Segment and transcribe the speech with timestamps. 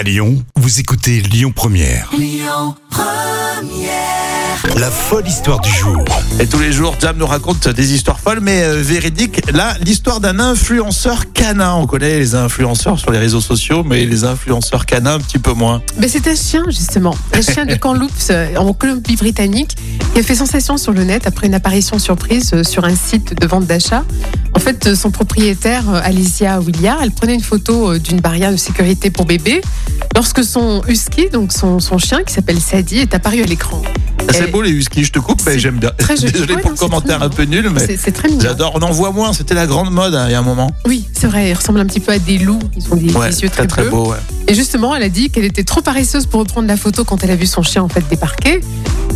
[0.00, 2.10] À Lyon, vous écoutez Lyon Première.
[4.78, 6.02] La folle histoire du jour.
[6.38, 9.42] Et tous les jours, Jam nous raconte des histoires folles mais euh, véridiques.
[9.52, 11.74] Là, l'histoire d'un influenceur canin.
[11.74, 15.52] On connaît les influenceurs sur les réseaux sociaux, mais les influenceurs canins un petit peu
[15.52, 15.82] moins.
[15.98, 17.14] Mais c'est un chien, justement.
[17.34, 19.76] Un chien de Kamloops, euh, en Colombie-Britannique,
[20.14, 23.38] qui a fait sensation sur le net après une apparition surprise euh, sur un site
[23.38, 24.04] de vente d'achat.
[24.54, 29.26] En fait, son propriétaire, Alicia Williard, elle prenait une photo d'une barrière de sécurité pour
[29.26, 29.60] bébé
[30.20, 33.80] lorsque son husky, donc son, son chien qui s'appelle Sadie, est apparu à l'écran.
[34.30, 35.92] C'est Et- beau les huskies, je te coupe, mais C'est j'aime bien.
[35.96, 36.14] très.
[36.20, 38.40] Désolé Ouais, pour non, le c'est commentaire un peu nul, mais C'est c'est très mignon.
[38.42, 38.72] j'adore.
[38.74, 40.70] On en voit moins, c'était la grande mode hein, il y a un moment.
[40.86, 42.58] Oui, c'est vrai, il ressemble un petit peu à des loups.
[42.76, 43.90] Ils ont des, Ouais, des yeux très, très très bleus.
[43.92, 44.10] beau.
[44.10, 44.18] Ouais.
[44.46, 47.30] Et justement, elle a dit qu'elle était trop paresseuse pour reprendre la photo quand elle
[47.30, 48.60] a vu son chien en fait débarquer.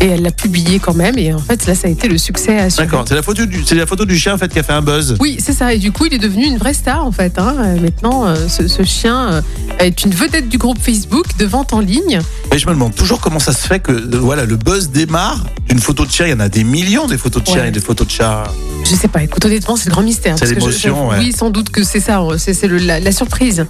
[0.00, 1.16] Et elle l'a publié quand même.
[1.18, 2.86] Et en fait, là, ça a été le succès assuré.
[2.86, 4.72] D'accord, c'est la photo du, c'est la photo du chien en fait qui a fait
[4.72, 5.16] un buzz.
[5.20, 5.72] Oui, c'est ça.
[5.72, 7.38] Et du coup, il est devenu une vraie star en fait.
[7.38, 7.54] hein.
[7.60, 9.40] Euh, Maintenant, euh, ce, ce chien euh,
[9.78, 12.20] est une vedette du groupe Facebook de vente en ligne.
[12.50, 15.44] Mais je me demande toujours comment ça se fait que euh, voilà le buzz démarre
[15.68, 16.26] d'une photo de chien.
[16.26, 17.68] Il y en a des millions des photos de chiens Ouais.
[17.68, 18.44] et des photos de chats.
[18.84, 19.22] Je sais pas.
[19.22, 20.36] Écoute, honnêtement, c'est le grand mystère.
[20.38, 21.16] C'est l'émotion, ouais.
[21.20, 22.20] Oui, sans doute que c'est ça.
[22.36, 23.64] C'est c'est la, la surprise.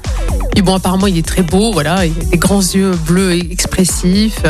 [0.57, 1.73] Et bon, apparemment, il est très beau.
[1.73, 4.43] Voilà, il a des grands yeux bleus et expressifs.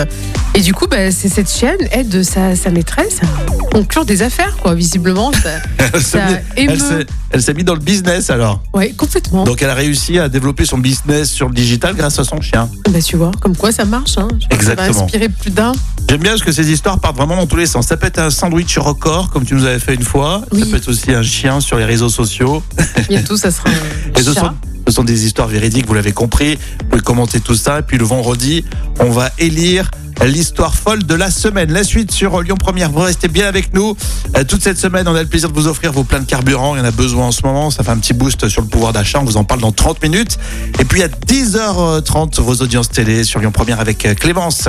[0.56, 4.56] Et du coup, bah, c'est cette chienne aide sa, sa maîtresse à conclure des affaires,
[4.62, 4.74] quoi.
[4.76, 5.50] Visiblement, ça,
[5.92, 6.78] Elle s'est ça mis- elle émeut.
[6.78, 8.62] s'est- elle s'est mise dans le business alors.
[8.72, 9.42] Ouais, complètement.
[9.42, 12.68] Donc elle a réussi à développer son business sur le digital grâce à son chien.
[12.88, 14.16] Bah, tu vois, comme quoi ça marche.
[14.16, 14.28] Hein.
[14.40, 15.04] Je que Ça va Exactement.
[15.06, 15.72] inspirer plus d'un.
[16.08, 17.88] J'aime bien parce que ces histoires partent vraiment dans tous les sens.
[17.88, 20.42] Ça peut être un sandwich record comme tu nous avais fait une fois.
[20.42, 20.70] Ça Oui.
[20.70, 22.62] peut être aussi un chien sur les réseaux sociaux.
[23.08, 23.72] Bientôt, ça sera un
[24.20, 24.54] Et chat.
[24.86, 26.54] ce sont des histoires véridiques, vous l'avez compris.
[26.82, 27.80] Vous pouvez commenter tout ça.
[27.80, 28.64] Et puis le vendredi,
[29.00, 29.90] on va élire
[30.26, 31.72] l'histoire folle de la semaine.
[31.72, 32.90] La suite sur Lyon Première.
[32.90, 33.96] Vous restez bien avec nous.
[34.36, 36.74] Euh, toute cette semaine, on a le plaisir de vous offrir vos pleins de carburant.
[36.74, 37.70] Il y en a besoin en ce moment.
[37.70, 39.20] Ça fait un petit boost sur le pouvoir d'achat.
[39.20, 40.38] On vous en parle dans 30 minutes.
[40.78, 44.68] Et puis à 10h30, vos audiences télé sur Lyon Première avec euh, Clémence.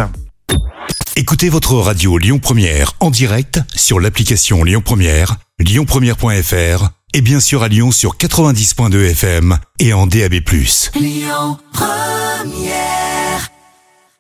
[1.16, 7.64] Écoutez votre radio Lyon Première en direct sur l'application Lyon Première, lyonpremière.fr et bien sûr
[7.64, 10.36] à Lyon sur 90.2 FM et en DAB+.